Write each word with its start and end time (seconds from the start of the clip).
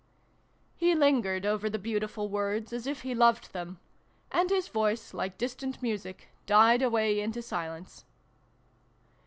'He 0.77 0.95
lingered 0.95 1.45
over 1.45 1.69
the 1.69 1.77
beautiful 1.77 2.27
words, 2.27 2.73
as 2.73 2.87
if 2.87 3.03
he 3.03 3.13
loved 3.13 3.53
them: 3.53 3.79
and 4.31 4.49
his 4.49 4.67
voice, 4.67 5.13
like 5.13 5.37
distant 5.37 5.79
music, 5.83 6.29
died 6.47 6.81
away 6.81 7.19
into 7.21 7.43
silence. 7.43 8.03